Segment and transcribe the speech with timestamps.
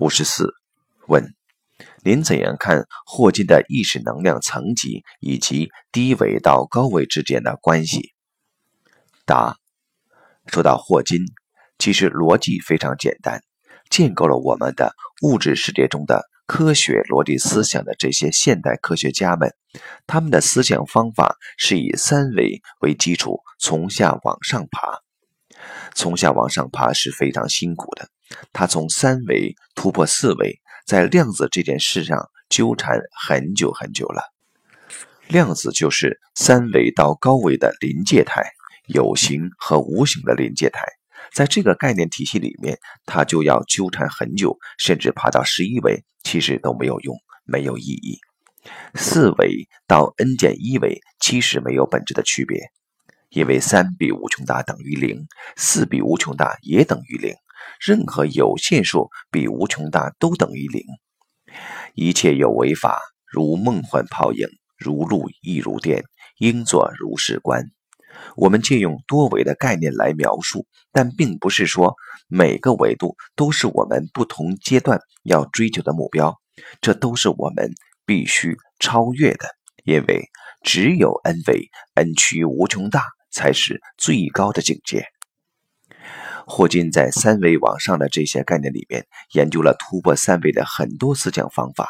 [0.00, 0.54] 五十四，
[1.08, 1.34] 问：
[2.02, 8.14] 您怎样看霍金的意识能量层级以及低维到高维之间的关系？
[9.26, 9.58] 答：
[10.46, 11.18] 说到霍金，
[11.78, 13.42] 其实逻辑非常简单，
[13.90, 19.54] 建构了我们的物质世界中的科学逻辑思想的这些现代科学家们，
[20.06, 25.00] 他们的思想方法是以三维为基础，从下往上爬。
[25.94, 28.08] 从下往上爬是非常辛苦的。
[28.52, 34.22] 他从三维突破四维，在量子这件事上纠缠很久很久了。
[35.28, 38.42] 量子就是三维到高维的临界态，
[38.86, 40.84] 有形和无形的临界态。
[41.32, 48.18] 在这个概念体系里面，他就要纠缠很久，甚至爬到十一维，其实都没有用，没有意义。
[48.94, 52.58] 四维到 n 减一维，其实没有本质的区别，
[53.28, 57.36] 因为三比无穷大等于零，四比无穷大也等于零。
[57.80, 60.84] 任何有限数比无穷大都等于零，
[61.94, 66.04] 一切有为法如梦幻泡影，如露亦如电，
[66.38, 67.64] 应作如是观。
[68.36, 71.94] 我们借用多维的概念来描述，但并不是说
[72.28, 76.36] 每个维度都是我们不同阶段要追求的目标，
[76.80, 77.72] 这都是我们
[78.04, 79.46] 必须超越的，
[79.84, 80.28] 因为
[80.62, 85.06] 只有 n 维，n 趋无穷大才是最高的境界。
[86.50, 91.88] 霍金在三维往上的这些概念里面，研究了突破三维的很多思想方法。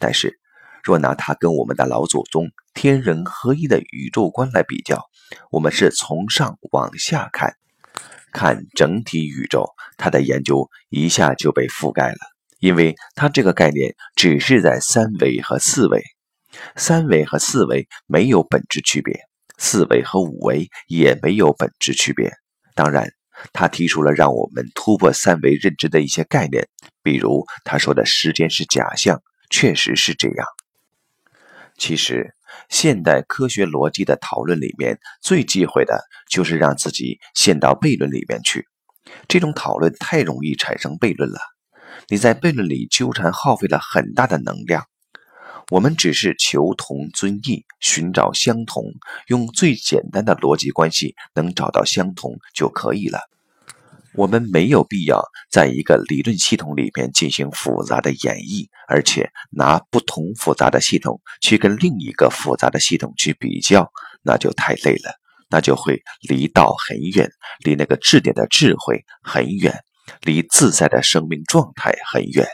[0.00, 0.40] 但是，
[0.82, 5.04] 若拿他跟我们的老祖宗天人合一的宇宙观来比较，
[5.52, 7.54] 我们是从上往下看，
[8.32, 12.18] 看整体宇宙，他的研究一下就被覆盖了，
[12.58, 16.02] 因为他这个概念只是在三维和四维，
[16.74, 19.20] 三维和四维没有本质区别，
[19.58, 22.32] 四维和五维也没有本质区别。
[22.74, 23.08] 当然。
[23.52, 26.68] 他提出了让我们突破三维认知的一些概念，
[27.02, 30.46] 比如他说的时间是假象，确实是这样。
[31.78, 32.34] 其实，
[32.68, 38.68] 现代科学逻辑的讨论里面最忌讳的就是让自己陷到悖论里面去。
[39.26, 41.38] 这种讨论太容易产生悖论了，
[42.08, 44.84] 你在悖论里纠缠，耗费了很大的能量。
[45.72, 48.84] 我们只是求同尊异，寻找相同，
[49.28, 53.18] 用最简单的逻辑关系能找到相同就可以了。
[54.14, 63.90] 我们没有必要在一个理论系统里边进行复杂的演绎，而且拿不同复杂的系统去跟另一个复杂的系统去比较，
[64.22, 65.14] 那就太累了，
[65.48, 67.30] 那就会离道很远，
[67.64, 69.74] 离那个质点的智慧很远，
[70.20, 72.46] 离自在的生命状态很远。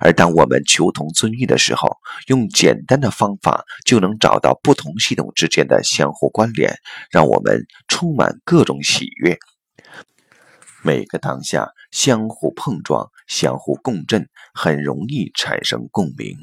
[0.00, 1.96] 而当我们求同存异的时候，
[2.26, 6.76] 用简单的方法就能找到不同系统之间的相互关联，
[7.10, 9.38] 让我们充满各种喜悦。
[10.82, 16.36] 每个当下相互碰撞、相互共振，很容易产生共鸣。